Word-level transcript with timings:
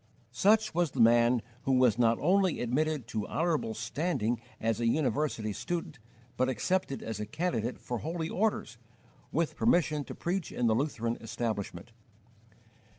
Such 0.31 0.73
was 0.73 0.89
the 0.89 0.99
man 0.99 1.43
who 1.65 1.73
was 1.73 1.99
not 1.99 2.17
only 2.19 2.59
admitted 2.59 3.05
to 3.09 3.27
honourable 3.27 3.75
standing 3.75 4.41
as 4.59 4.79
a 4.79 4.87
university 4.87 5.53
student, 5.53 5.99
but 6.37 6.49
accepted 6.49 7.03
as 7.03 7.19
a 7.19 7.27
candidate 7.27 7.77
for 7.79 7.99
holy 7.99 8.27
orders, 8.27 8.79
with 9.31 9.55
permission 9.55 10.03
to 10.05 10.15
preach 10.15 10.51
in 10.51 10.65
the 10.65 10.73
Lutheran 10.73 11.17
establishment. 11.21 11.91